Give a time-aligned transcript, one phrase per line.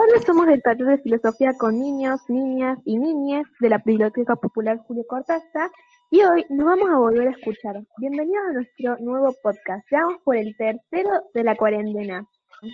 [0.00, 4.78] Hoy somos del taller de filosofía con niños, niñas y niñas de la Biblioteca Popular
[4.86, 5.72] Julio Cortázar
[6.08, 7.82] y hoy nos vamos a volver a escuchar.
[7.96, 9.84] Bienvenidos a nuestro nuevo podcast.
[9.90, 12.24] Vamos por el tercero de la cuarentena.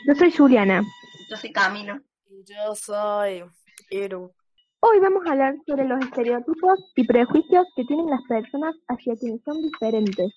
[0.07, 0.83] Yo soy Juliana.
[1.31, 1.99] Yo soy Camilo.
[2.29, 3.43] Y yo soy
[3.91, 4.31] Eru.
[4.81, 9.41] Hoy vamos a hablar sobre los estereotipos y prejuicios que tienen las personas hacia quienes
[9.45, 10.31] son diferentes.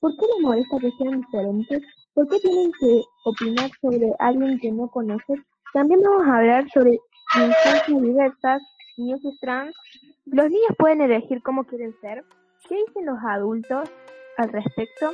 [0.00, 1.80] ¿Por qué les molesta que sean diferentes?
[2.12, 5.44] ¿Por qué tienen que opinar sobre alguien que no conocen?
[5.74, 7.00] También vamos a hablar sobre
[7.34, 8.62] infancias diversas,
[8.96, 9.74] niños trans.
[10.24, 12.24] ¿Los niños pueden elegir cómo quieren ser?
[12.68, 13.90] ¿Qué dicen los adultos
[14.38, 15.12] al respecto?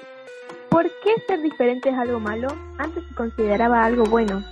[0.69, 2.49] ¿Por qué ser diferente es algo malo?
[2.77, 4.43] Antes se consideraba algo bueno.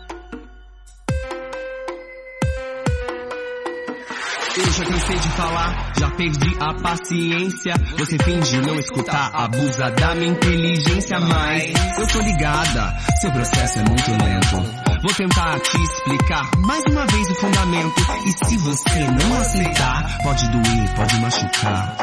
[4.57, 7.75] Eu já cansei de falar, já perdi a paciência.
[7.99, 13.83] Você finge não escutar, abusa da minha inteligência, mas eu tô ligada, seu processo é
[13.85, 14.88] muito lento.
[15.03, 17.95] Vou tentar te explicar mais uma vez o fundamento.
[18.27, 21.97] E se você não aceitar, pode doer, pode machucar.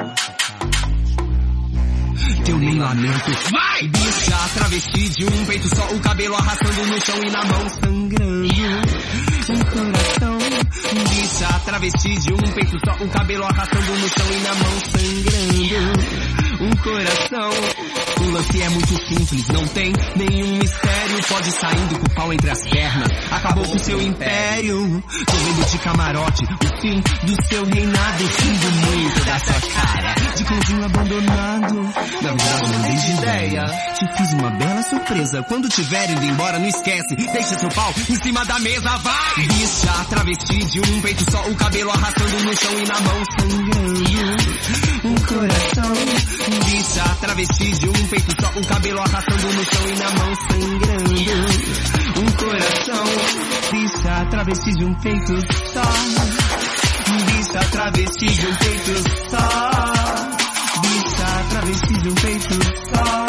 [2.45, 3.31] Que eu nem lamento.
[3.51, 3.87] Vai!
[3.89, 8.45] Bicha, travesti de um peito só, o cabelo arrastando no chão e na mão sangrando.
[9.49, 10.37] Um coração.
[11.09, 16.15] Bicha, travesti de um peito só, o cabelo arrastando no chão e na mão sangrando.
[16.61, 17.49] Um coração.
[18.25, 21.23] O lance é muito simples, não tem nenhum mistério.
[21.27, 23.07] Pode saindo com o pau entre as pernas.
[23.31, 25.03] Acabou com seu império.
[25.27, 28.23] Tô vendo de camarote o fim do seu reinado.
[28.23, 30.15] Rindo muito da sua cara.
[30.35, 31.75] De cãozinho abandonado.
[32.21, 33.65] Na verdade, não dei de ideia.
[33.93, 35.43] Te fiz uma bela surpresa.
[35.43, 37.15] Quando tiver indo embora, não esquece.
[37.15, 39.47] Deixa seu pau em cima da mesa, vai!
[39.47, 45.14] Bicha, travesti de um peito só, o cabelo arrastando no chão e na mão sangrando.
[45.25, 45.91] Um coração.
[46.65, 51.15] Bicha, travesti de um peito só, o cabelo arrastando no chão e na mão sangrando.
[52.21, 53.05] Um coração,
[53.71, 55.33] bicha, travesti de um peito
[55.73, 55.81] só.
[57.25, 58.93] Bicha, travesti de um peito
[59.31, 59.49] só.
[60.81, 62.53] Bicha, travesti de um peito
[62.93, 63.25] só.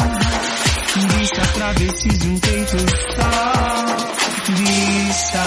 [1.17, 2.77] Bicha, travesti de um peito
[3.17, 3.31] só.
[4.53, 5.45] Bicha,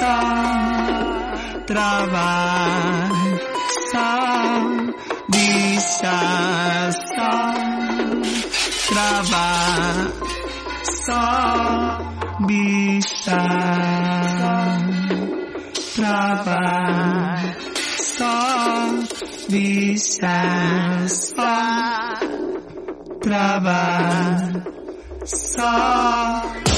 [0.00, 0.16] só.
[1.66, 3.11] Travar.
[5.82, 7.34] Bicha, só
[8.88, 9.96] travar
[11.04, 11.26] só
[12.46, 13.42] bicha
[15.96, 17.56] travar
[17.98, 18.38] só
[19.48, 20.38] bicha
[21.08, 21.58] só
[23.20, 24.62] travar
[25.24, 26.71] só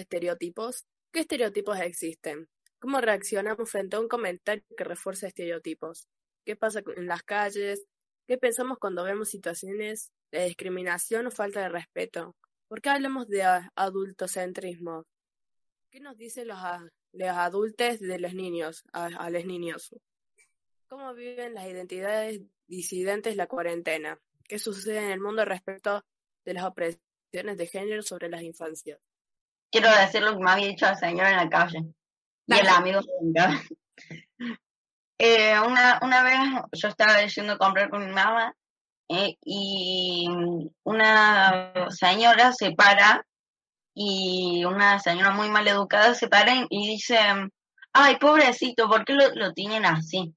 [0.00, 0.86] estereotipos?
[1.12, 2.48] ¿Qué estereotipos existen?
[2.78, 6.08] ¿Cómo reaccionamos frente a un comentario que refuerza estereotipos?
[6.44, 7.86] ¿Qué pasa en las calles?
[8.26, 12.36] ¿Qué pensamos cuando vemos situaciones de discriminación o falta de respeto?
[12.68, 13.42] ¿Por qué hablamos de
[13.74, 15.04] adultocentrismo?
[15.90, 19.90] ¿Qué nos dicen los, adultos de los niños, a los niños?
[20.90, 24.20] ¿Cómo viven las identidades disidentes la cuarentena?
[24.44, 26.04] ¿Qué sucede en el mundo respecto
[26.44, 28.98] de las opresiones de género sobre las infancias?
[29.70, 31.84] Quiero decir lo que me había dicho el señor en la calle.
[32.46, 33.00] Y el amigo
[35.18, 36.38] eh, una, una vez
[36.72, 38.52] yo estaba yendo a comprar con mi mamá
[39.08, 40.26] eh, y
[40.82, 43.24] una señora se para
[43.94, 47.18] y una señora muy mal educada se para y dice,
[47.92, 50.34] ay, pobrecito, ¿por qué lo, lo tienen así?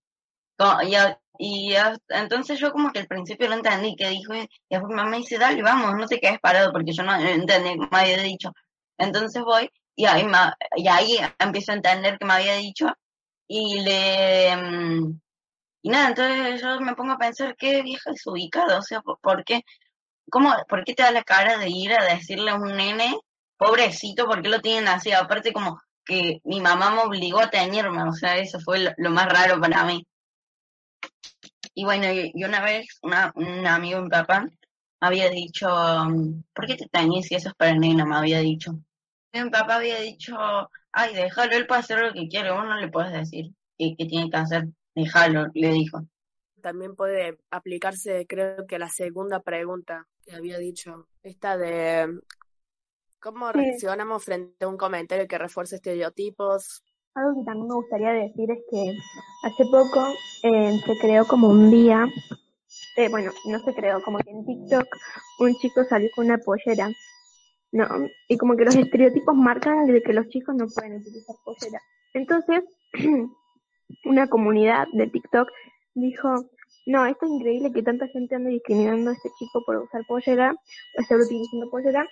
[0.83, 0.95] Y,
[1.39, 1.75] y,
[2.09, 5.37] entonces yo como que al principio no entendí que dijo, y después mi mamá dice,
[5.37, 8.51] dale, vamos, no te quedes parado porque yo no entendí me había dicho.
[8.97, 10.25] Entonces voy y ahí,
[10.77, 12.87] y ahí empiezo a entender que me había dicho
[13.47, 14.55] y le...
[14.55, 15.19] Mm,
[15.83, 19.61] y nada, entonces yo me pongo a pensar qué vieja desubicada, o sea, ¿por, qué?
[20.31, 23.15] ¿Cómo, ¿Por qué te da la cara de ir a decirle a un nene,
[23.57, 25.11] pobrecito, por qué lo tienen así?
[25.11, 29.27] Aparte como que mi mamá me obligó a teñirme, o sea, eso fue lo, más
[29.27, 30.05] raro para mí.
[31.75, 34.47] Y bueno, y, una vez una, un amigo mi papá
[35.07, 38.05] había dicho, mm, ¿por qué te teñís si eso es para nena?
[38.05, 38.73] Me había dicho.
[39.33, 40.35] Mi papá había dicho,
[40.91, 44.29] ay, déjalo, él puede hacer lo que quiere, vos no le puedes decir qué, tiene
[44.29, 46.01] que hacer, déjalo, le dijo.
[46.61, 52.21] También puede aplicarse, creo que la segunda pregunta que había dicho, esta de
[53.23, 53.59] ¿Cómo Sí.
[53.59, 56.83] reaccionamos frente a un comentario que refuerce estereotipos?
[57.15, 58.97] Algo que también me gustaría decir es que
[59.43, 60.05] hace poco
[60.43, 62.05] eh, se creó como un día,
[62.95, 64.85] eh, bueno, no se creó, como que en TikTok
[65.39, 66.89] un chico salió con una pollera,
[67.71, 67.87] ¿no?
[68.27, 71.81] Y como que los estereotipos marcan de que los chicos no pueden utilizar pollera.
[72.13, 72.63] Entonces,
[74.05, 75.49] una comunidad de TikTok
[75.95, 76.45] dijo,
[76.85, 80.53] no, esto es increíble que tanta gente ande discriminando a este chico por usar pollera,
[80.53, 82.07] o estar utilizando pollera.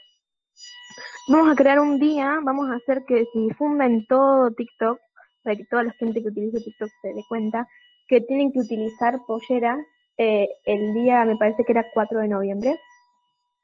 [1.27, 4.99] Vamos a crear un día, vamos a hacer que se difunda en todo TikTok,
[5.43, 7.67] para que toda la gente que utilice TikTok se dé cuenta,
[8.07, 9.77] que tienen que utilizar pollera
[10.17, 12.75] eh, el día, me parece que era 4 de noviembre.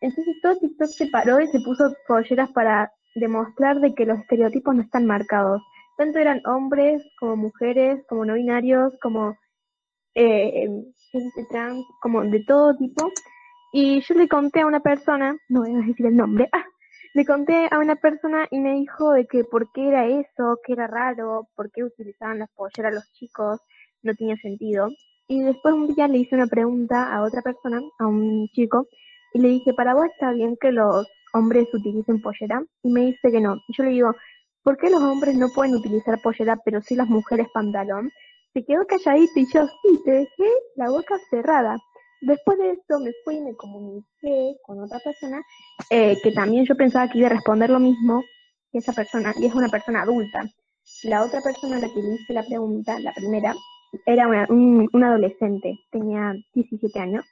[0.01, 4.75] Entonces todo TikTok se paró y se puso polleras para demostrar de que los estereotipos
[4.75, 5.61] no están marcados.
[5.97, 9.35] Tanto eran hombres como mujeres, como no binarios, como
[10.13, 10.67] eh,
[11.11, 13.11] gente trans, como de todo tipo.
[13.73, 16.65] Y yo le conté a una persona, no voy a decir el nombre, ah,
[17.13, 20.73] le conté a una persona y me dijo de que por qué era eso, que
[20.73, 23.59] era raro, por qué utilizaban las polleras los chicos,
[24.03, 24.89] no tenía sentido.
[25.27, 28.87] Y después un día le hice una pregunta a otra persona, a un chico,
[29.33, 32.63] y le dije, ¿para vos está bien que los hombres utilicen pollera?
[32.83, 33.55] Y me dice que no.
[33.67, 34.11] Y yo le digo,
[34.63, 38.11] ¿por qué los hombres no pueden utilizar pollera, pero sí las mujeres pantalón?
[38.53, 41.77] Se quedó calladito y yo, sí, te dejé la boca cerrada.
[42.21, 45.41] Después de eso me fui y me comuniqué con otra persona
[45.91, 48.23] eh, que también yo pensaba que iba a responder lo mismo
[48.71, 50.43] que esa persona, y es una persona adulta.
[51.03, 53.53] La otra persona a la que le hice la pregunta, la primera,
[54.05, 57.25] era una, un, adolescente, tenía 17 años.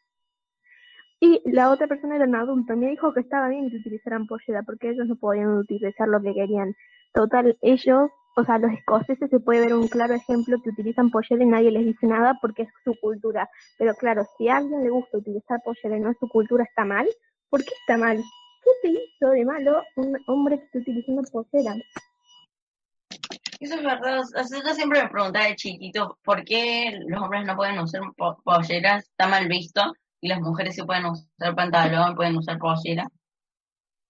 [1.20, 4.64] Y la otra persona era un adulto, me dijo que estaba bien que utilizaran pollera,
[4.64, 6.76] porque ellos no podían utilizar lo que querían.
[7.14, 11.44] Total, ellos, o sea, los escoceses se puede ver un claro ejemplo que utilizan pollera
[11.44, 13.50] y nadie les dice nada porque es su cultura.
[13.78, 16.84] Pero claro, si a alguien le gusta utilizar pollera y no es su cultura, ¿está
[16.84, 17.08] mal?
[17.50, 18.18] ¿Por qué está mal?
[18.64, 21.76] ¿Qué te hizo de malo un hombre que esté utilizando pollera?
[23.66, 24.20] Eso es verdad.
[24.20, 28.38] O yo siempre me preguntaba de chiquito por qué los hombres no pueden usar po-
[28.44, 29.82] polleras, está mal visto,
[30.22, 33.08] y las mujeres sí pueden usar pantalón, pueden usar pollera.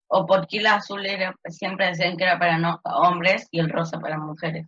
[0.07, 3.69] O por qué el azul era, siempre decían que era para no, hombres y el
[3.69, 4.67] rosa para mujeres.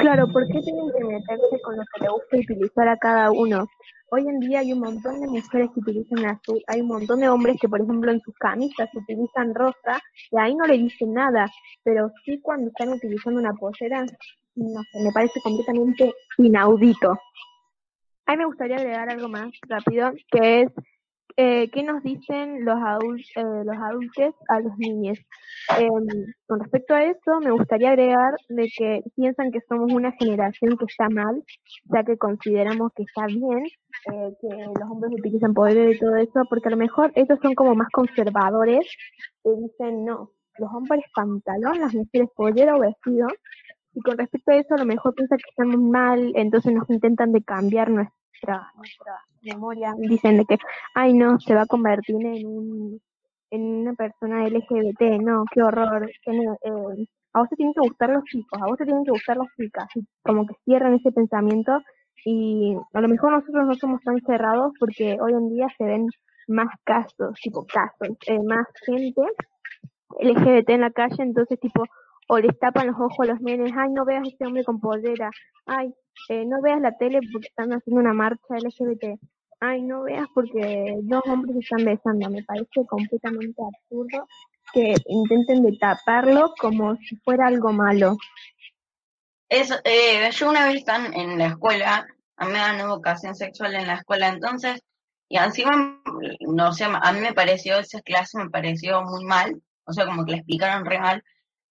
[0.00, 3.66] Claro, ¿por qué tienen que meterse con lo que le gusta utilizar a cada uno?
[4.10, 7.28] Hoy en día hay un montón de mujeres que utilizan azul, hay un montón de
[7.28, 11.50] hombres que, por ejemplo, en sus camisas utilizan rosa y ahí no le dicen nada,
[11.82, 14.04] pero sí cuando están utilizando una pollera,
[14.56, 17.18] no sé, me parece completamente inaudito.
[18.26, 20.72] A me gustaría agregar algo más rápido, que es
[21.36, 25.18] eh, qué nos dicen los, adul eh, los adultos a los niños.
[25.78, 25.88] Eh,
[26.46, 30.84] con respecto a eso, me gustaría agregar de que piensan que somos una generación que
[30.86, 31.42] está mal,
[31.84, 33.64] ya que consideramos que está bien
[34.12, 37.54] eh, que los hombres utilicen poder y todo eso, porque a lo mejor ellos son
[37.54, 38.86] como más conservadores
[39.44, 43.28] y dicen no, los hombres pantalón, las mujeres pollera o vestido.
[43.94, 47.32] Y con respecto a eso, a lo mejor piensan que estamos mal, entonces nos intentan
[47.32, 47.90] de cambiar
[48.32, 49.94] nuestra, nuestra memoria.
[49.98, 50.58] Dicen de que,
[50.94, 53.00] ay no, se va a convertir en un
[53.50, 56.08] en una persona LGBT, no, qué horror.
[56.08, 59.36] eh, a vos te tienen que gustar los chicos, a vos te tienen que gustar
[59.36, 59.88] las chicas,
[60.22, 61.78] como que cierran ese pensamiento
[62.24, 66.08] y a lo mejor nosotros no somos tan cerrados porque hoy en día se ven
[66.48, 69.20] más casos, tipo casos, eh, más gente
[70.20, 71.84] LGBT en la calle, entonces tipo,
[72.28, 74.80] o les tapan los ojos a los nenes, ay, no veas a este hombre con
[74.80, 75.30] pollera,
[75.66, 75.92] ay,
[76.28, 79.18] eh, no veas la tele porque están haciendo una marcha LGBT,
[79.60, 84.26] ay, no veas porque dos hombres están besando, me parece completamente absurdo
[84.72, 88.16] que intenten de taparlo como si fuera algo malo.
[89.48, 92.06] Eso, eh, yo una vez están en la escuela,
[92.36, 94.80] a mí me dan educación sexual en la escuela, entonces,
[95.28, 96.00] y encima,
[96.40, 100.24] no sé, a mí me pareció, esa clase me pareció muy mal, o sea, como
[100.24, 101.22] que la explicaron re mal,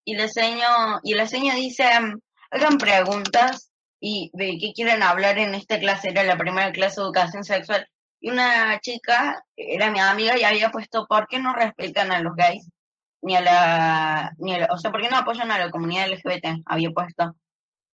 [0.05, 1.83] y el señor, y el señor dice,
[2.51, 7.05] hagan preguntas y de qué quieren hablar en esta clase, era la primera clase de
[7.05, 7.87] educación sexual,
[8.19, 12.35] y una chica, era mi amiga, y había puesto, ¿por qué no respetan a los
[12.35, 12.67] gays?
[13.21, 16.07] Ni a la, ni a la- o sea, ¿por qué no apoyan a la comunidad
[16.07, 16.63] LGBT?
[16.65, 17.35] Había puesto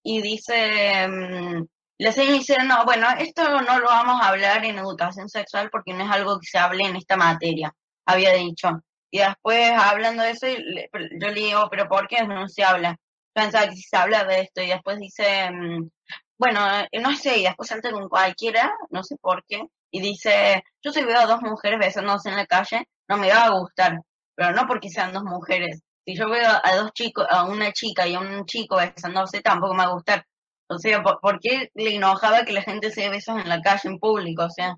[0.04, 1.66] y dice, mm,
[2.00, 5.94] la señora dice, no, bueno, esto no lo vamos a hablar en educación sexual porque
[5.94, 7.74] no es algo que se hable en esta materia,
[8.06, 8.70] había dicho.
[9.18, 12.96] Y después, hablando de eso, yo le digo, pero ¿por qué no se habla?
[13.34, 15.90] Pensaba que se habla de esto y después dice, mm,
[16.38, 16.60] bueno,
[16.92, 20.92] eh, no sé, y después salta con cualquiera, no sé por qué, y dice, yo
[20.92, 24.00] si veo a dos mujeres besándose en la calle, no me va a gustar,
[24.36, 28.08] pero no porque sean dos mujeres, si yo veo a dos chicos, a una chica
[28.08, 30.26] y a un chico besándose, tampoco me va a gustar.
[30.70, 33.62] O sea, ¿por, por qué le enojaba que la gente se dé besos en la
[33.62, 34.44] calle, en público?
[34.46, 34.76] O sea,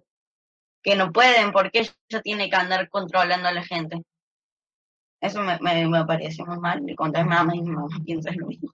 [0.83, 3.97] que no pueden, porque ella tiene que andar controlando a la gente.
[5.21, 6.83] Eso me, me, me pareció muy mal.
[6.85, 8.71] Le conté a mi mamá y mi mamá piensa lo mismo.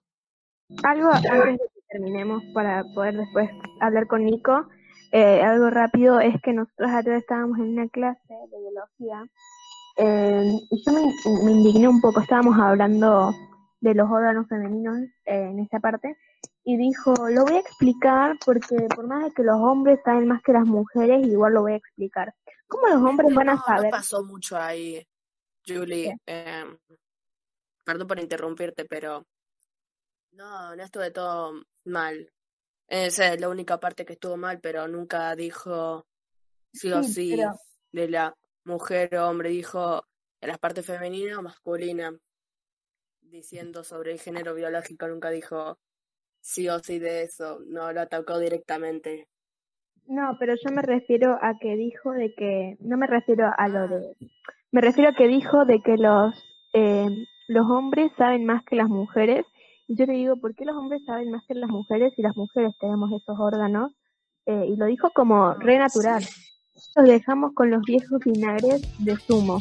[0.84, 3.50] Algo antes de que terminemos para poder después
[3.80, 4.66] hablar con Nico,
[5.12, 9.24] eh, algo rápido es que nosotros ayer estábamos en una clase de biología
[9.96, 13.32] eh, y yo me, me indigné un poco, estábamos hablando
[13.80, 16.16] de los órganos femeninos eh, en esa parte
[16.64, 20.42] y dijo, lo voy a explicar porque por más de que los hombres saben más
[20.42, 22.34] que las mujeres, igual lo voy a explicar.
[22.66, 23.90] ¿Cómo los hombres van a No, no saber?
[23.90, 25.06] pasó mucho ahí,
[25.66, 26.16] Julie.
[26.26, 26.78] em,
[27.84, 29.26] perdón por interrumpirte, pero
[30.32, 32.30] no, no estuve todo mal.
[32.88, 36.06] Esa es la única parte que estuvo mal, pero nunca dijo
[36.72, 37.52] sí o Sí, pero
[37.92, 40.04] de la mujer o hombre, dijo
[40.40, 42.16] de la parte femenina o masculina,
[43.20, 45.78] diciendo sobre el género biológico, nunca dijo
[46.40, 49.28] sí o sí de eso, no lo atacó directamente.
[50.06, 53.80] no, pero yo me refiero a que dijo de que, no me refiero a lo
[53.80, 54.16] Ah, de,
[54.72, 56.34] me refiero a que dijo de que los,
[56.74, 59.46] eh, los hombres saben más que las mujeres.
[59.88, 62.36] Y yo le digo, ¿por qué los hombres saben más que las mujeres si las
[62.36, 63.92] mujeres tenemos esos órganos?
[64.46, 66.24] Eh, y lo dijo como re natural.
[66.94, 69.60] Los dejamos con los viejos vinagres de zumo.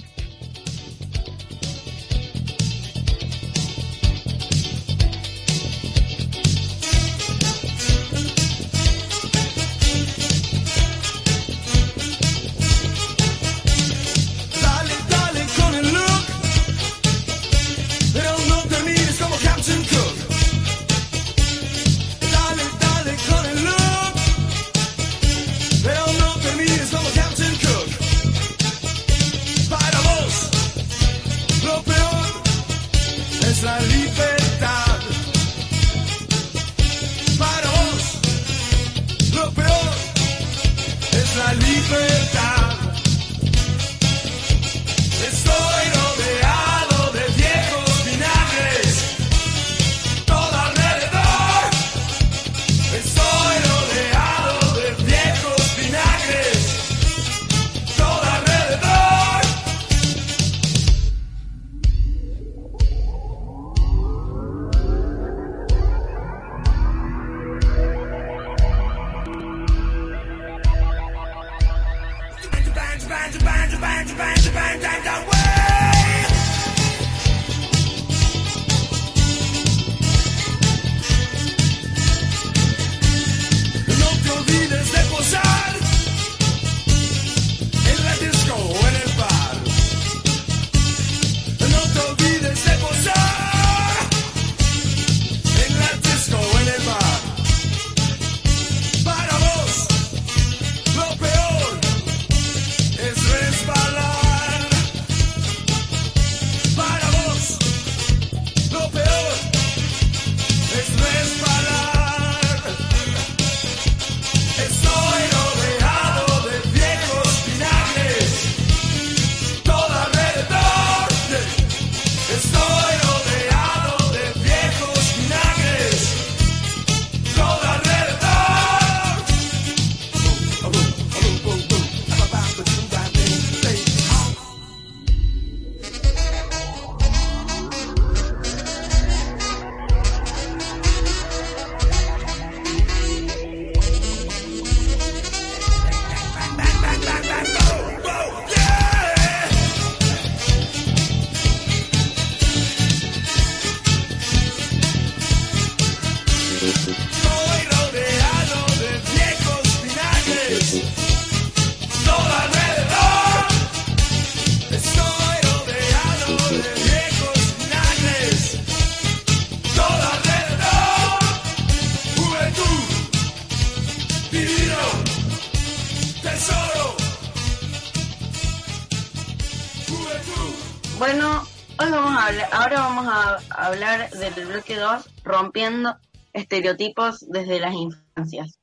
[185.55, 185.97] Rompiendo
[186.33, 188.59] estereotipos desde las infancias.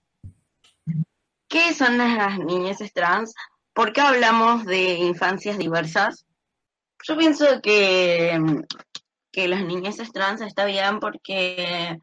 [1.48, 3.34] ¿Qué son las niñeces trans?
[3.72, 6.26] ¿Por qué hablamos de infancias diversas?
[7.04, 8.38] Yo pienso que,
[9.30, 11.98] que las niñeces trans está bien porque,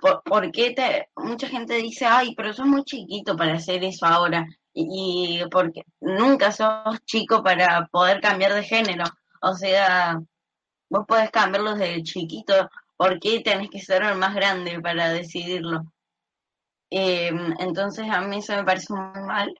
[0.00, 0.74] por, porque
[1.16, 4.46] mucha gente dice, ay, pero sos muy chiquito para hacer eso ahora.
[4.72, 9.04] Y porque nunca sos chico para poder cambiar de género.
[9.42, 10.20] O sea,
[10.88, 12.70] vos podés cambiarlo desde chiquito.
[12.98, 15.92] ¿Por qué tenés que ser el más grande para decidirlo?
[16.90, 19.54] Eh, entonces a mí eso me parece muy mal.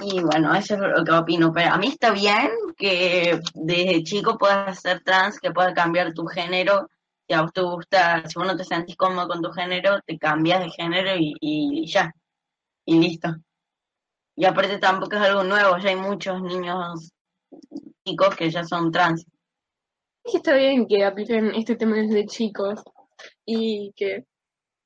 [0.00, 1.52] Y bueno, eso es lo que opino.
[1.52, 6.26] Pero a mí está bien que desde chico puedas ser trans, que puedas cambiar tu
[6.26, 6.88] género.
[7.28, 10.18] Si a vos te gusta, si vos no te sentís cómodo con tu género, te
[10.18, 12.12] cambias de género y, y ya.
[12.86, 13.36] Y listo.
[14.36, 17.12] Y aparte tampoco es algo nuevo, ya hay muchos niños
[18.04, 19.24] chicos que ya son trans.
[20.24, 22.80] Que está bien que apliquen este tema desde chicos
[23.46, 24.24] y que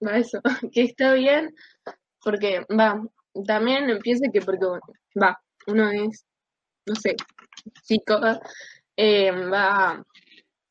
[0.04, 0.40] va eso,
[0.72, 1.54] que está bien
[2.22, 3.02] porque va,
[3.46, 4.66] también piensa que porque
[5.20, 6.24] va, uno es,
[6.86, 7.16] no sé,
[7.84, 8.18] chico,
[8.96, 10.04] eh, va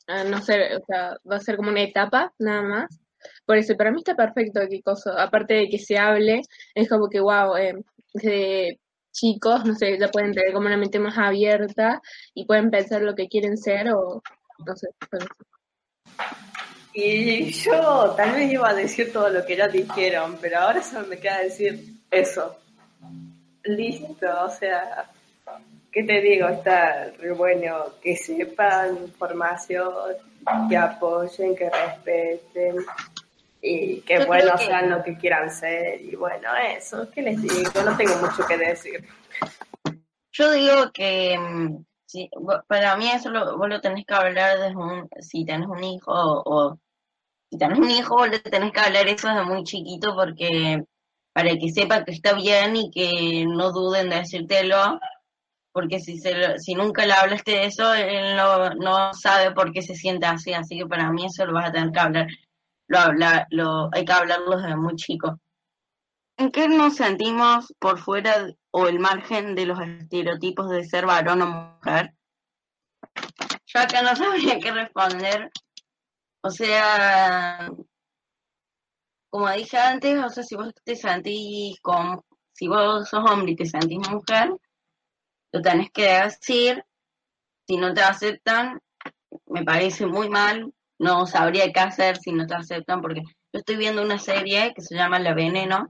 [0.07, 3.00] a, no sé, o sea, va a ser como una etapa nada más.
[3.45, 6.41] Por eso, para mí está perfecto qué cosa, aparte de que se hable,
[6.75, 7.74] es como que wow, eh,
[8.13, 8.79] de
[9.12, 12.01] chicos, no sé, ya pueden tener como una mente más abierta
[12.33, 14.21] y pueden pensar lo que quieren ser o
[14.65, 14.87] no sé.
[16.93, 21.07] Y yo tal vez iba a decir todo lo que ya dijeron, pero ahora solo
[21.07, 22.57] me queda decir eso.
[23.63, 25.05] Listo, o sea,
[25.91, 26.47] ¿qué te digo?
[26.47, 29.93] Está re bueno que sepan información,
[30.69, 32.77] que apoyen, que respeten
[33.61, 36.01] y que bueno sean lo que quieran ser.
[36.01, 37.83] Y bueno, eso, ¿qué les digo?
[37.85, 39.05] No tengo mucho que decir.
[40.31, 42.29] Yo digo que mm, sí,
[42.67, 46.11] para mí eso lo, vos lo tenés que hablar desde un, si tenés un hijo
[46.11, 46.79] o,
[47.49, 50.83] si tenés un hijo vos le tenés que hablar eso desde muy chiquito porque
[51.33, 54.99] para que sepa que está bien y que no duden de decírtelo,
[55.71, 59.83] porque si, se si nunca le hablaste de eso, él no, no sabe por qué
[59.83, 62.27] se siente así, así que para mí eso lo vas a tener que hablar,
[62.87, 65.39] lo, habla, lo hay que hablarlo desde muy chico.
[66.39, 71.41] ¿En qué nos sentimos por fuera o el margen de los estereotipos de ser varón
[71.41, 72.13] o mujer?
[73.65, 75.51] Yo acá no sabría qué responder.
[76.41, 77.70] O sea,
[79.32, 83.56] como dije antes, o sea, si vos te sentís como, si vos sos hombre y
[83.56, 84.51] te sentís mujer,
[85.51, 86.84] lo tenés que decir,
[87.67, 88.79] si no te aceptan,
[89.48, 93.77] me parece muy mal, no sabría qué hacer si no te aceptan, porque yo estoy
[93.77, 95.89] viendo una serie que se llama La Veneno,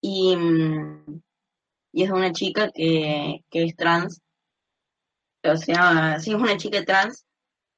[0.00, 1.22] y, mm,
[1.92, 4.20] y es una chica que, es trans,
[5.44, 7.24] o sea, sí es una chica trans,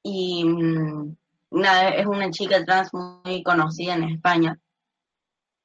[0.03, 1.15] y mm,
[1.51, 4.59] una, es una chica trans muy conocida en España,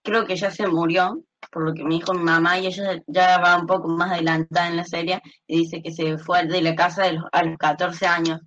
[0.03, 3.39] creo que ya se murió, por lo que me dijo mi mamá, y ella ya
[3.39, 6.75] va un poco más adelantada en la serie, y dice que se fue de la
[6.75, 8.41] casa de los, a los 14 años.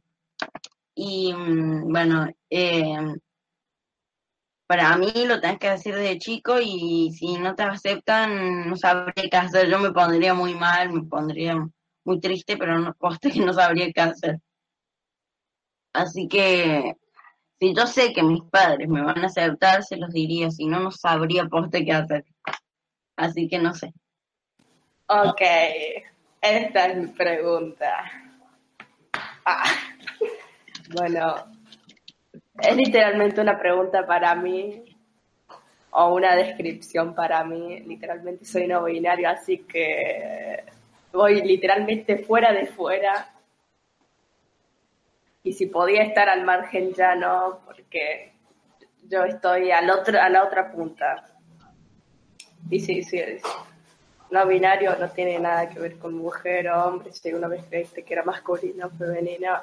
[0.96, 2.98] Y mm, bueno, eh,
[4.68, 9.30] para mí lo tenés que decir desde chico y si no te aceptan, no sabría
[9.30, 9.70] qué hacer.
[9.70, 11.56] Yo me pondría muy mal, me pondría
[12.04, 14.40] muy triste, pero no, poste que no sabría qué hacer.
[15.94, 16.98] Así que
[17.60, 20.82] si yo sé que mis padres me van a aceptar, se los diría, si no,
[20.82, 22.26] no sabría poste qué hacer.
[23.16, 23.94] Así que no sé.
[25.08, 25.42] Ok,
[26.42, 28.04] esta es mi pregunta.
[29.46, 29.64] Ah.
[30.90, 31.36] Bueno,
[32.62, 34.84] es literalmente una pregunta para mí
[35.92, 37.80] o una descripción para mí.
[37.82, 40.64] Literalmente soy no binario, así que
[41.12, 43.34] voy literalmente fuera de fuera
[45.44, 48.34] y si podía estar al margen ya no, porque
[49.08, 51.24] yo estoy al otro, a la otra punta.
[52.70, 53.22] Y sí, sí,
[54.30, 58.04] no binario no tiene nada que ver con mujer o hombre, si una vez creíste
[58.04, 59.62] que era masculino o femenino,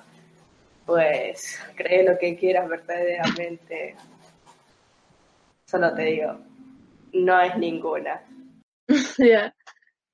[0.87, 3.97] pues cree lo que quieras verdaderamente.
[5.67, 6.39] Solo te digo,
[7.13, 8.23] no es ninguna.
[9.19, 9.55] Ya.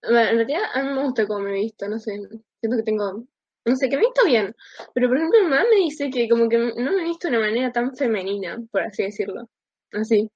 [0.03, 2.13] Bueno, en realidad a mí me gusta cómo me he visto, no sé,
[2.61, 3.27] siento que tengo
[3.67, 4.55] no sé, que me he visto bien.
[4.95, 7.37] Pero por ejemplo, mi mamá me dice que como que no me he visto de
[7.37, 9.49] una manera tan femenina, por así decirlo.
[9.93, 10.31] Así.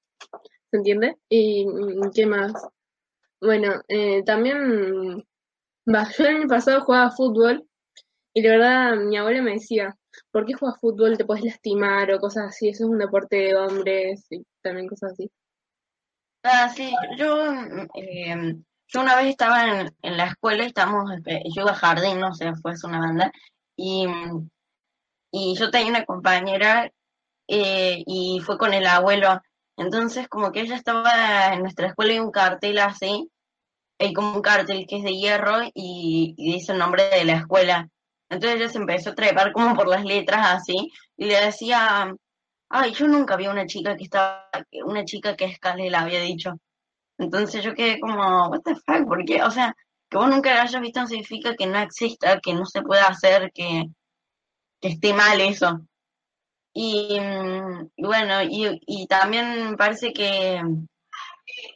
[0.71, 1.15] ¿Se entiende?
[1.29, 1.65] ¿Y
[2.13, 2.53] qué más?
[3.41, 5.23] Bueno, eh, también,
[5.87, 7.67] va, yo el año pasado jugaba fútbol
[8.33, 9.95] y la verdad mi abuela me decía,
[10.31, 11.17] ¿por qué juegas fútbol?
[11.17, 15.13] Te puedes lastimar o cosas así, eso es un deporte de hombres y también cosas
[15.13, 15.29] así.
[16.43, 17.51] Ah, sí, yo
[17.95, 18.55] eh,
[18.87, 22.33] yo una vez estaba en, en la escuela, estamos, este, yo iba a jardín, no
[22.33, 23.31] sé, fue una banda,
[23.75, 24.07] y,
[25.31, 26.91] y yo tenía una compañera
[27.47, 29.41] eh, y fue con el abuelo.
[29.77, 33.29] Entonces, como que ella estaba en nuestra escuela y un cartel así,
[33.99, 37.37] hay como un cartel que es de hierro y, y, dice el nombre de la
[37.37, 37.89] escuela.
[38.29, 42.13] Entonces ella se empezó a trepar como por las letras así y le decía,
[42.69, 44.49] ay, yo nunca vi una chica que estaba,
[44.85, 46.53] una chica que es le había dicho.
[47.17, 49.43] Entonces yo quedé como, what the fuck, ¿por qué?
[49.43, 49.75] O sea,
[50.09, 53.07] que vos nunca lo hayas visto no significa que no exista, que no se pueda
[53.07, 53.85] hacer, que,
[54.81, 55.81] que esté mal eso.
[56.73, 60.61] Y, mm, bueno, y, y también parece que,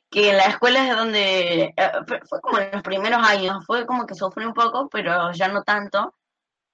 [0.09, 1.91] que en la escuela es donde, eh,
[2.27, 5.63] fue como en los primeros años, fue como que sufrí un poco, pero ya no
[5.63, 6.15] tanto,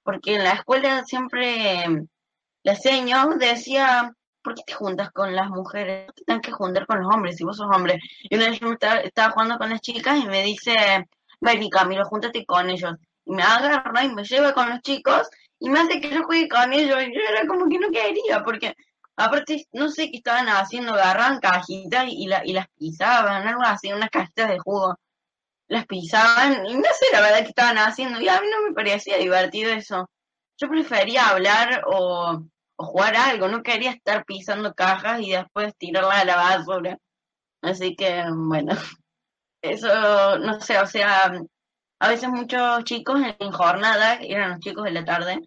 [0.05, 2.07] porque en la escuela siempre mm,
[2.63, 4.13] la seño decía,
[4.43, 6.13] ¿por qué te juntas con las mujeres?
[6.15, 7.99] Te tienes que juntar con los hombres si vos sos hombre.
[8.29, 10.75] Y una vez yo estaba, estaba jugando con las chicas y me dice,
[11.41, 12.93] vení Camilo, júntate con ellos.
[13.25, 15.27] Y me agarra y me lleva con los chicos
[15.59, 16.97] y me hace que yo juegue con ellos.
[17.01, 18.75] Y yo era como que no quería, porque
[19.15, 23.91] aparte no sé qué estaban haciendo, agarraban cajitas y, la, y las pisaban, algo así,
[23.91, 24.95] unas cajitas de jugo.
[25.67, 28.21] Las pisaban y no sé la verdad qué estaban haciendo.
[28.21, 30.10] Y a mí no me parecía divertido eso.
[30.58, 32.43] Yo prefería hablar o,
[32.78, 36.97] o jugar algo, no quería estar pisando cajas y después tirarlas a la basura.
[37.62, 38.73] Así que, bueno,
[39.62, 41.34] eso, no sé, o sea,
[41.99, 45.39] a veces muchos chicos en jornada, eran los chicos de la tarde,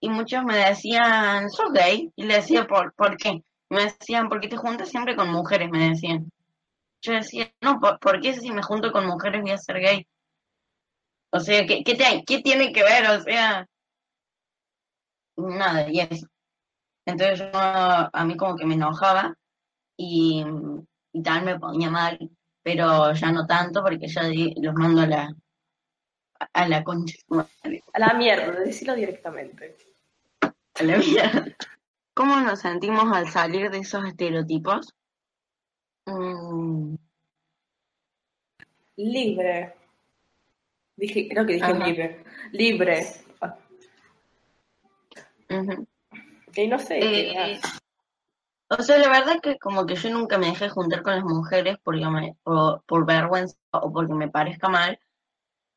[0.00, 2.12] y muchos me decían, ¿sos gay?
[2.16, 3.42] Y le decía, ¿por, ¿por qué?
[3.70, 5.70] Me decían, ¿por qué te juntas siempre con mujeres?
[5.70, 6.30] Me decían.
[7.06, 10.06] Yo decía, no, ¿por, por qué si me junto con mujeres voy a ser gay?
[11.30, 13.06] O sea, ¿qué, qué, te- qué tiene que ver?
[13.10, 13.66] O sea,
[15.36, 16.26] nada, y eso.
[17.06, 19.36] Entonces yo a mí como que me enojaba
[19.96, 20.44] y,
[21.12, 22.18] y tal me ponía mal,
[22.62, 25.34] pero ya no tanto porque ya di- los mando a la,
[26.52, 27.16] a la concha,
[27.92, 29.76] A la mierda, decirlo directamente.
[30.74, 31.56] a la mierda.
[32.14, 34.94] ¿Cómo nos sentimos al salir de esos estereotipos?
[36.06, 36.96] Mm,
[38.96, 39.74] Libre.
[40.96, 41.86] Dije, creo que dije Ajá.
[41.86, 42.24] libre.
[42.52, 43.06] Libre.
[46.54, 46.98] Y no sé.
[46.98, 47.60] Eh,
[48.68, 51.76] o sea, la verdad que como que yo nunca me dejé juntar con las mujeres
[51.82, 54.98] porque me, por, por vergüenza o porque me parezca mal,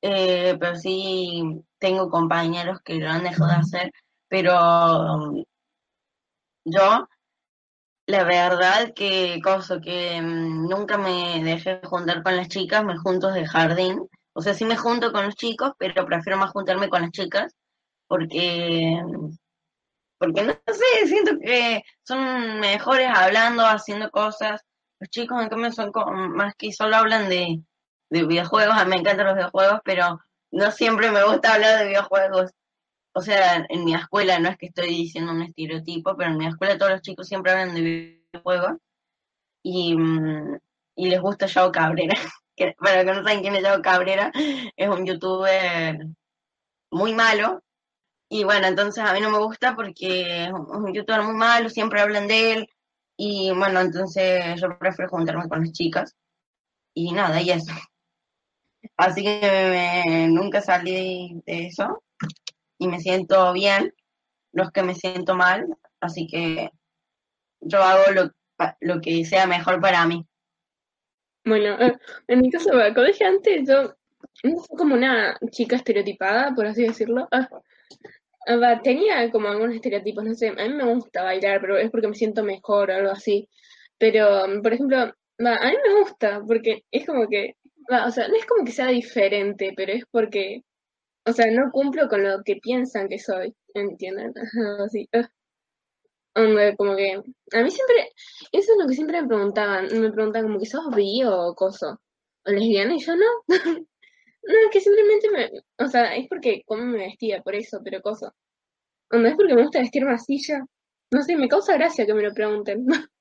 [0.01, 3.93] eh, pero sí tengo compañeros que lo han dejado de hacer,
[4.27, 4.53] pero
[5.15, 5.43] um,
[6.65, 7.07] yo,
[8.09, 13.31] la verdad que cosa que mm, nunca me dejé juntar con las chicas, me junto
[13.31, 17.03] de jardín, o sea, sí me junto con los chicos, pero prefiero más juntarme con
[17.03, 17.55] las chicas
[18.07, 18.99] porque
[20.17, 24.61] porque no sé, siento que son mejores hablando, haciendo cosas.
[24.99, 27.61] Los chicos en cambio son como más que solo hablan de,
[28.09, 30.19] de videojuegos, a mí me encantan los videojuegos, pero
[30.51, 32.51] no siempre me gusta hablar de videojuegos.
[33.19, 36.47] O sea, en mi escuela, no es que estoy diciendo un estereotipo, pero en mi
[36.47, 37.81] escuela todos los chicos siempre hablan de
[38.33, 38.77] videojuegos
[39.63, 40.57] y, mm,
[40.97, 42.15] y les gusta Yao Cabrera.
[42.55, 44.31] Que, para que no saben quién es Yao Cabrera,
[44.75, 46.07] es un youtuber
[46.91, 47.61] muy malo,
[48.29, 52.01] y bueno, entonces a mí no me gusta porque es un youtuber muy malo, siempre
[52.01, 52.69] hablan de él.
[53.17, 56.15] Y bueno, entonces yo prefiero juntarme con las chicas.
[56.95, 57.73] Y nada, y eso.
[58.97, 59.39] Así que
[60.05, 62.03] me- nunca salí de eso.
[62.79, 63.93] Y me siento bien.
[64.51, 65.67] Los que me siento mal.
[65.99, 66.71] Así que
[67.61, 68.31] yo hago lo,
[68.79, 70.25] lo que sea mejor para mí.
[71.45, 73.95] Bueno, eh, en mi caso, como dije antes, yo
[74.43, 77.27] no soy como una chica estereotipada, por así decirlo.
[77.31, 77.47] Ah,
[78.47, 82.07] ah, tenía como algunos estereotipos, no sé, a mí me gusta bailar, pero es porque
[82.07, 83.47] me siento mejor o algo así.
[83.97, 87.55] Pero, mm, por ejemplo, a mí me gusta, porque es como que,
[87.89, 90.63] o sea, no es como que sea diferente, pero es porque,
[91.29, 94.33] o sea, no cumplo con lo que piensan que soy, ¿entienden?
[94.83, 95.29] Así, ah.
[96.35, 98.11] Onda, como que, a mí siempre,
[98.51, 101.99] eso es lo que siempre me preguntaban, me preguntan como que sos bi o coso,
[102.45, 105.51] o lesbiana, y yo no, no, es que simplemente me,
[105.83, 108.33] o sea, es porque cómo me vestía, por eso, pero coso,
[109.11, 110.63] onda, es porque me gusta vestirme así ya,
[111.11, 112.85] no sé, me causa gracia que me lo pregunten,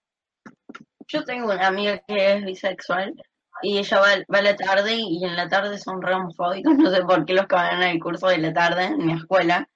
[1.10, 3.14] Yo tengo una amiga que es bisexual
[3.62, 6.90] y ella va, va a la tarde y en la tarde son re homofóbicos, no
[6.90, 9.68] sé por qué los que van al curso de la tarde en mi escuela.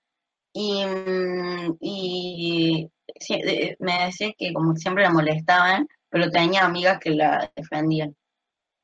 [0.54, 2.90] Y, mm, y
[3.78, 8.14] me decía que como siempre la molestaban, pero tenía amigas que la defendían.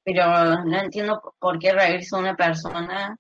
[0.05, 3.17] Pero no entiendo por qué reírse una persona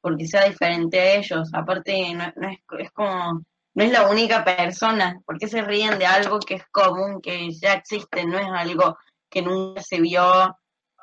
[0.00, 1.50] porque sea diferente a ellos.
[1.52, 3.42] Aparte, no, no es, es como,
[3.74, 5.20] no es la única persona.
[5.26, 8.24] ¿Por qué se ríen de algo que es común, que ya existe?
[8.24, 8.96] No es algo
[9.28, 10.56] que nunca se vio,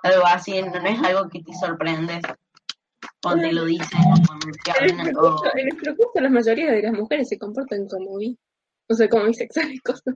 [0.07, 2.19] algo así, no, es algo que te sorprende
[3.21, 4.97] cuando te lo dicen o cuando te en hablan.
[4.97, 8.37] nuestro o- curso, en nuestro curso la mayoría de las mujeres se comportan como bi,
[8.89, 10.15] o sea, como bisexuales, cosas,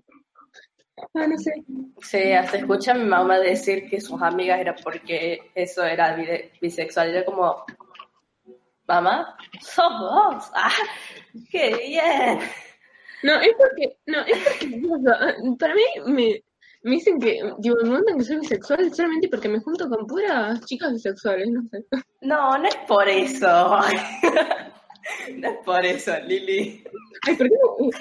[1.15, 1.51] ah, no sé,
[2.01, 6.15] Se, se escucha a mi mamá decir que sus amigas era porque eso era
[6.61, 7.11] bisexual.
[7.11, 7.63] Y yo como,
[8.87, 10.51] mamá, sos vos.
[10.53, 10.71] ¡Ah,
[11.49, 12.39] qué bien!
[13.23, 14.81] No, es porque, no, es porque,
[15.49, 16.43] o para mí me,
[16.83, 20.65] me dicen que, tipo, me preguntan que soy bisexual solamente porque me junto con puras
[20.65, 21.85] chicas bisexuales, no sé.
[22.21, 23.47] No, no es por eso.
[25.37, 26.83] no es por eso, Lili.
[27.27, 27.55] Ay, ¿por qué?
[27.77, 27.91] ¿Cómo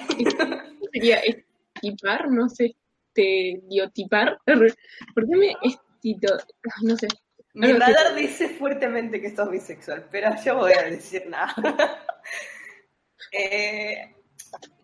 [0.91, 2.29] sería estipar?
[2.29, 2.75] No sé,
[3.13, 4.39] estereotipar.
[4.45, 5.55] ¿Por qué me
[6.01, 6.35] Tito,
[6.81, 7.07] no sé.
[7.53, 11.53] Mi radar dice fuertemente que sos bisexual, pero yo voy a decir nada.
[13.33, 14.13] Eh,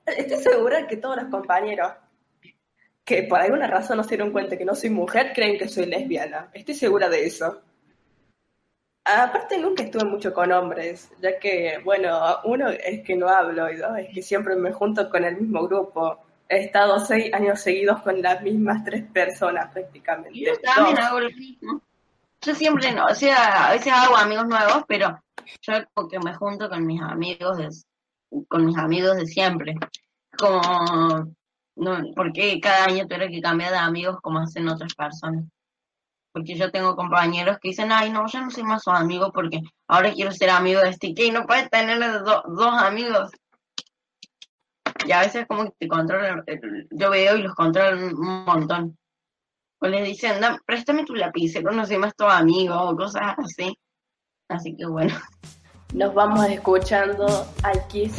[0.06, 1.92] estoy segura que todos los compañeros
[3.08, 5.86] que por alguna razón no se dieron cuenta que no soy mujer creen que soy
[5.86, 6.50] lesbiana.
[6.54, 7.62] Estoy segura de eso.
[9.06, 13.78] Aparte nunca estuve mucho con hombres, ya que, bueno, uno es que no hablo y
[13.78, 16.20] dos es que siempre me junto con el mismo grupo.
[16.50, 20.38] He estado seis años seguidos con las mismas tres personas prácticamente.
[20.38, 21.82] Yo también hago lo mismo.
[22.42, 25.18] Yo siempre no, o sea, a veces hago amigos nuevos, pero
[25.62, 27.70] yo como que me junto con mis amigos de,
[28.50, 29.76] con mis amigos de siempre.
[30.38, 31.37] Como,
[31.78, 35.46] no, porque cada año tengo que cambiar de amigos como hacen otras personas.
[36.34, 39.62] Porque yo tengo compañeros que dicen, ay, no, yo no soy más su amigo porque
[39.88, 41.14] ahora quiero ser amigo de este.
[41.16, 41.32] ¿Qué?
[41.32, 43.32] No puedes tener do- dos amigos.
[45.06, 46.60] Y a veces como que te controlan, eh,
[46.92, 48.98] yo veo y los controlan un montón.
[49.80, 53.78] O les dicen, "Da- préstame tu lapicero, no soy más tu amigo, o cosas así.
[54.50, 55.16] Así que bueno.
[55.94, 57.26] Nos vamos escuchando
[57.64, 58.14] al Kiss.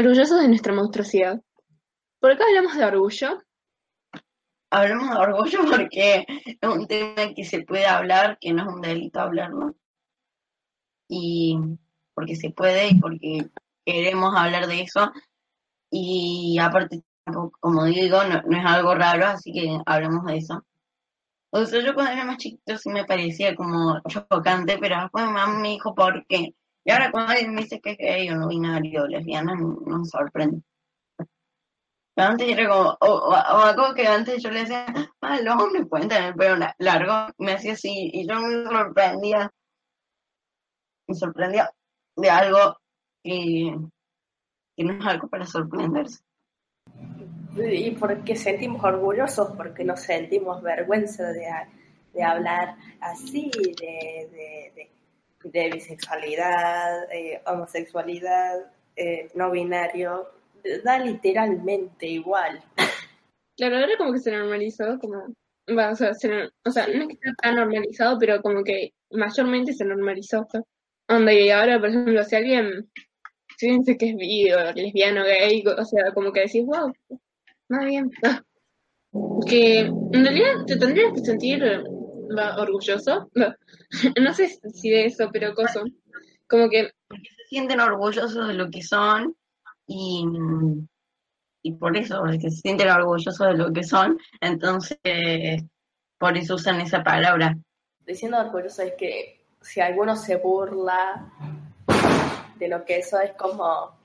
[0.00, 1.42] Orgullosos de nuestra monstruosidad.
[2.20, 3.42] ¿Por qué hablamos de orgullo?
[4.70, 8.80] Hablemos de orgullo porque es un tema que se puede hablar, que no es un
[8.80, 9.74] delito hablarlo.
[11.06, 11.54] Y
[12.14, 13.50] porque se puede y porque
[13.84, 15.12] queremos hablar de eso.
[15.90, 17.02] Y aparte,
[17.60, 20.64] como digo, no, es algo raro, así que hablemos de eso.
[21.50, 25.32] O sea, yo cuando era más chiquito sí me parecía como chocante, pero después mi
[25.34, 26.54] mamá me dijo por qué.
[26.84, 30.04] Y ahora cuando alguien me dice que es gay o no binario o lesbiana, no,
[30.04, 30.62] sorprende.
[32.14, 34.86] Pero antes era como, o, o, o me acuerdo que antes yo le decía,
[35.20, 38.64] ah, los hombres pueden tener el pelo la- largo, me hacía así, y yo me
[38.64, 39.50] sorprendía,
[41.08, 41.70] me sorprendía
[42.16, 42.76] de algo
[43.22, 43.76] que,
[44.76, 46.20] que no es algo para sorprenderse.
[47.56, 51.46] Y porque sentimos orgullosos, porque nos sentimos vergüenza de,
[52.14, 54.90] de hablar así, de,
[55.44, 60.28] de bisexualidad, eh, homosexualidad, eh, no binario,
[60.84, 62.62] da literalmente igual.
[63.56, 65.34] Claro, ahora como que se normalizó, como,
[65.76, 68.92] va, o sea, se o sea, no es que está tan normalizado, pero como que
[69.10, 70.46] mayormente se normalizó.
[70.52, 70.64] ¿no?
[71.08, 72.90] Onda, y ahora, por ejemplo, si alguien,
[73.60, 76.92] dice que es bi o lesbiano, gay, o sea, como que decís, wow,
[77.68, 78.10] más bien.
[78.22, 78.42] ah".
[79.46, 81.62] Que en realidad te tendrías que sentir
[82.36, 83.30] va, orgulloso,
[84.20, 85.82] no sé si de eso, pero coso,
[86.48, 89.34] como que, se sienten orgullosos de lo que son
[89.86, 90.24] y,
[91.62, 94.98] y por eso, es que se sienten orgullosos de lo que son, entonces
[96.18, 97.56] por eso usan esa palabra.
[98.06, 101.30] Diciendo orgulloso es que si alguno se burla
[102.56, 103.98] de lo que eso es como,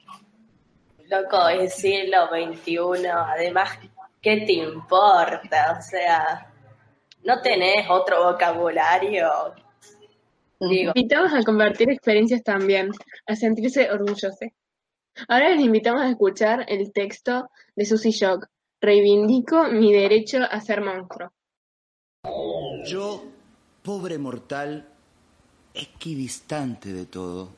[1.09, 3.77] loco, es siglo XXI, además,
[4.21, 5.77] ¿qué te importa?
[5.77, 6.51] O sea,
[7.25, 9.53] no tenés otro vocabulario.
[10.59, 12.91] Digo, invitamos a compartir experiencias también,
[13.27, 14.38] a sentirse orgullosos.
[15.27, 18.45] Ahora les invitamos a escuchar el texto de Susy Shock.
[18.79, 21.31] Reivindico mi derecho a ser monstruo.
[22.85, 23.23] Yo,
[23.81, 24.88] pobre mortal,
[25.73, 27.49] equidistante de todo.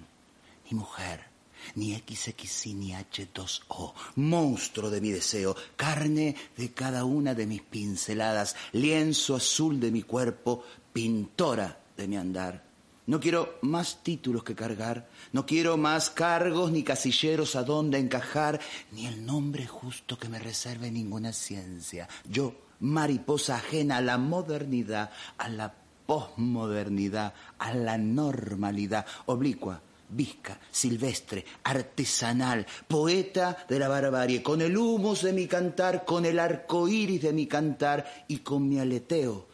[0.70, 1.26] ni mujer,
[1.74, 8.56] ni XXI ni H2O, monstruo de mi deseo, carne de cada una de mis pinceladas,
[8.72, 12.67] lienzo azul de mi cuerpo, pintora de mi andar.
[13.08, 18.60] No quiero más títulos que cargar, no quiero más cargos ni casilleros a donde encajar,
[18.92, 22.06] ni el nombre justo que me reserve ninguna ciencia.
[22.28, 25.72] Yo, mariposa ajena a la modernidad, a la
[26.04, 35.22] posmodernidad, a la normalidad, oblicua, visca, silvestre, artesanal, poeta de la barbarie, con el humus
[35.22, 39.48] de mi cantar, con el arco iris de mi cantar y con mi aleteo,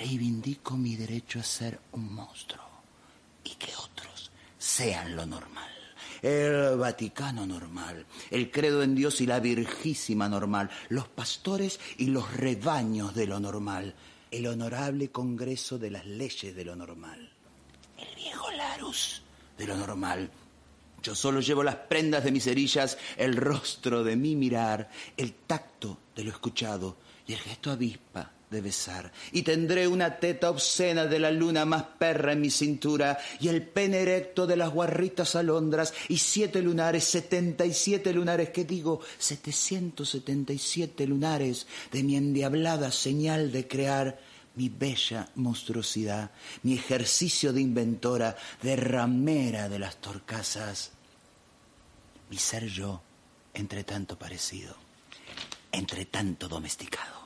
[0.00, 2.65] reivindico mi derecho a ser un monstruo
[3.46, 5.70] y que otros sean lo normal.
[6.22, 12.32] El Vaticano normal, el credo en Dios y la Virgísima normal, los pastores y los
[12.34, 13.94] rebaños de lo normal,
[14.30, 17.30] el honorable Congreso de las leyes de lo normal,
[17.98, 19.22] el viejo Larus
[19.56, 20.30] de lo normal.
[21.02, 25.98] Yo solo llevo las prendas de mis cerillas, el rostro de mi mirar, el tacto
[26.16, 29.12] de lo escuchado y el gesto avispa de besar.
[29.32, 33.62] Y tendré una teta obscena de la luna más perra en mi cintura y el
[33.62, 39.00] pene erecto de las guarritas alondras y siete lunares, setenta y siete lunares, que digo,
[39.18, 44.18] setecientos setenta y siete lunares de mi endiablada señal de crear
[44.54, 46.30] mi bella monstruosidad,
[46.62, 50.92] mi ejercicio de inventora, de ramera de las torcasas,
[52.30, 53.02] mi ser yo,
[53.52, 54.74] entre tanto parecido,
[55.72, 57.25] entre tanto domesticado,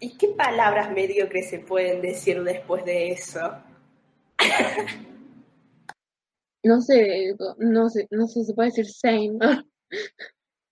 [0.00, 3.40] ¿Y qué palabras mediocres se pueden decir después de eso?
[6.62, 9.38] No sé, no sé, no sé, se puede decir same.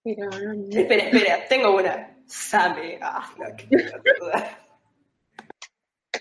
[0.05, 0.79] Pero no, no.
[0.79, 2.15] Espera, espera, tengo una.
[2.27, 2.99] Sabe.
[3.01, 4.59] Ah, no, pelotuda.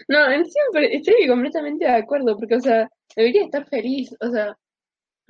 [0.09, 4.57] No, en siempre estoy completamente de acuerdo, porque, o sea, debería estar feliz, o sea,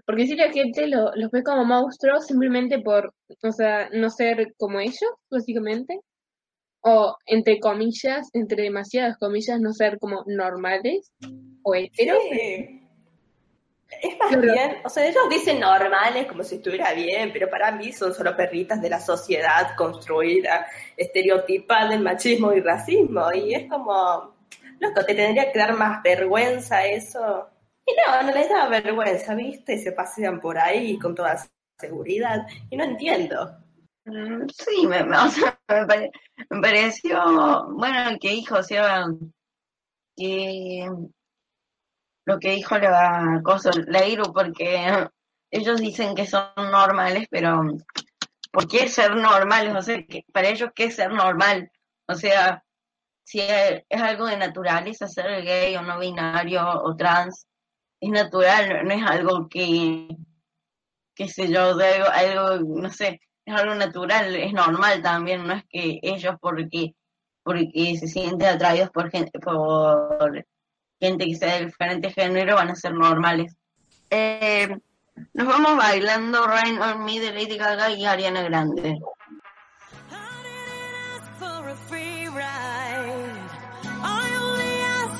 [0.07, 4.53] porque si la gente lo- los ve como monstruos simplemente por, o sea, no ser
[4.57, 5.99] como ellos, básicamente,
[6.81, 11.11] o entre comillas, entre demasiadas comillas, no ser como normales
[11.61, 12.17] o heteros.
[12.31, 12.83] Sí.
[14.01, 17.91] Es más bien, o sea, ellos dicen normales como si estuviera bien, pero para mí
[17.91, 23.31] son solo perritas de la sociedad construida, estereotipada del machismo y racismo.
[23.33, 24.35] Y es como,
[24.79, 27.49] loco, te tendría que dar más vergüenza eso.
[27.87, 29.77] Y no, no les da vergüenza, ¿viste?
[29.79, 31.37] Se pasean por ahí con toda
[31.79, 32.45] seguridad.
[32.69, 33.57] Y no entiendo.
[34.05, 36.11] Mm, Sí, me, o sea, me, pare-
[36.49, 39.05] me pareció, bueno, que dijo, o sea,
[40.15, 40.87] que
[42.25, 45.07] lo que dijo la cosa, la Iru, porque
[45.51, 47.61] ellos dicen que son normales, pero
[48.51, 49.75] ¿por qué ser normales?
[49.75, 49.99] O sea,
[50.33, 51.71] para ellos, ¿qué es ser normal?
[52.07, 52.63] O sea,
[53.25, 57.46] si es algo de naturaleza ser gay o no binario o trans,
[57.99, 60.07] es natural, no es algo que,
[61.15, 65.63] qué sé yo, de algo, no sé, es algo natural, es normal también, no es
[65.69, 66.93] que ellos porque,
[67.43, 70.45] porque se sienten atraídos por gente, por
[70.99, 73.55] gente que sea de diferente género van a ser normales.
[74.09, 74.69] Eh,
[75.33, 78.99] nos vamos bailando Rain on Me de Lady Gaga y Ariana Grande.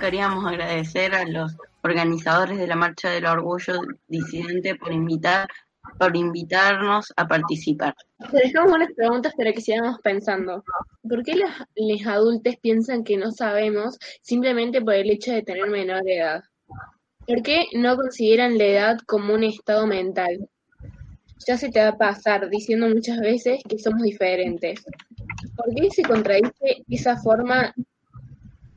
[0.00, 5.46] queríamos agradecer a los organizadores de la Marcha del Orgullo Disidente por invitar
[5.98, 7.94] por invitarnos a participar.
[8.30, 10.64] Te dejamos unas preguntas para que sigamos pensando.
[11.08, 15.68] ¿Por qué los, los adultos piensan que no sabemos simplemente por el hecho de tener
[15.68, 16.42] menor edad?
[17.26, 20.48] ¿Por qué no consideran la edad como un estado mental?
[21.46, 24.82] Ya se te va a pasar diciendo muchas veces que somos diferentes.
[25.56, 27.74] ¿Por qué se contradice esa forma,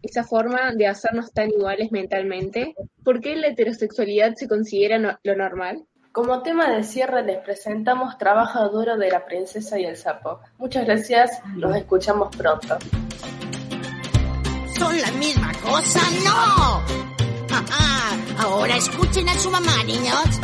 [0.04, 2.76] esa forma de hacernos tan iguales mentalmente?
[3.04, 5.86] ¿Por qué la heterosexualidad se considera no- lo normal?
[6.12, 10.40] Como tema de cierre les presentamos Trabajo duro de la princesa y el sapo.
[10.60, 12.78] Muchas gracias, nos escuchamos pronto.
[14.78, 16.00] ¿Son la misma cosa?
[16.24, 17.56] ¡No!
[17.56, 18.18] Ajá.
[18.38, 20.40] Ahora escuchen a su mamá, niños.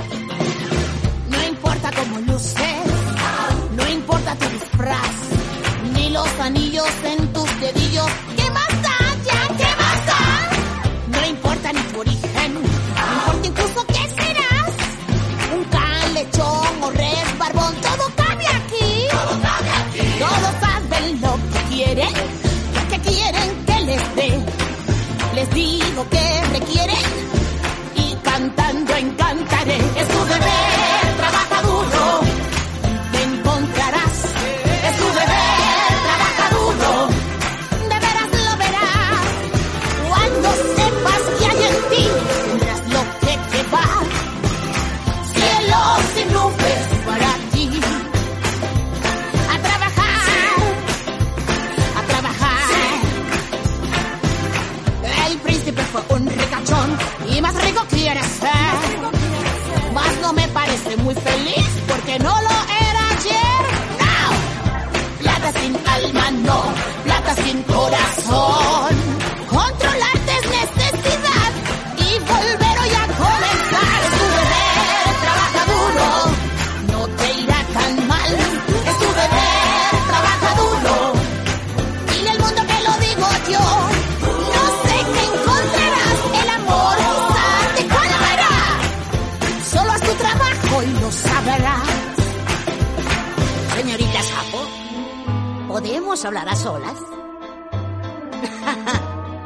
[96.20, 96.98] podemos hablar a solas?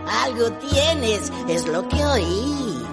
[0.23, 2.85] Algo tienes, es lo que oí.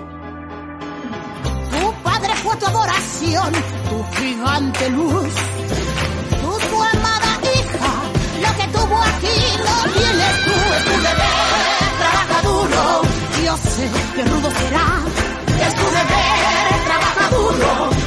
[1.71, 3.53] Tu padre fue tu adoración,
[3.89, 5.35] tu gigante luz.
[6.43, 7.93] Tú tu amada hija,
[8.41, 11.51] lo que tuvo aquí lo tienes tú, es tu deber.
[12.01, 13.03] Trabaja duro,
[13.45, 14.87] yo sé que rudo será.
[15.67, 18.00] Es tu deber, trabaja duro.